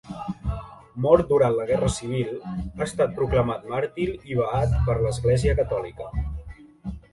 [1.05, 6.11] Mort durant la Guerra Civil, ha estat proclamat màrtir i beat per l'Església catòlica.